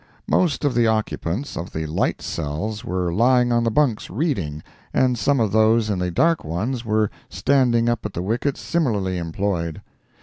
[0.27, 4.63] Most of the occupants of the light cells were lying on the bunks reading,
[4.95, 9.19] and some of those in the dark ones were standing up at the wickets similarly
[9.19, 9.79] employed.